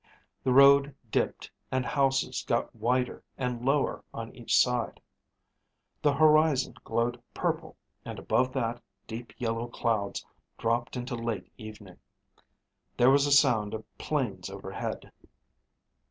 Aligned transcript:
The 0.43 0.51
road 0.51 0.95
dipped 1.11 1.51
and 1.71 1.85
houses 1.85 2.43
got 2.47 2.75
wider 2.75 3.23
and 3.37 3.63
lower 3.63 4.03
on 4.15 4.35
each 4.35 4.57
side. 4.57 4.99
The 6.01 6.13
horizon 6.15 6.73
glowed 6.83 7.21
purple 7.35 7.77
and 8.03 8.17
above 8.17 8.51
that, 8.53 8.81
deep 9.05 9.31
yellow 9.39 9.67
clouds 9.67 10.25
dropped 10.57 10.97
into 10.97 11.13
late 11.15 11.51
evening. 11.59 11.99
There 12.97 13.11
was 13.11 13.27
a 13.27 13.31
sound 13.31 13.75
of 13.75 13.85
planes 13.99 14.49
overhead. 14.49 15.11